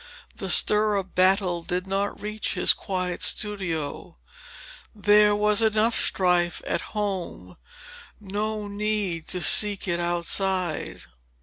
[0.35, 4.17] The stir of battle did not reach his quiet studio.
[4.95, 7.55] There was enough strife at home;
[8.19, 11.01] no need to seek it outside.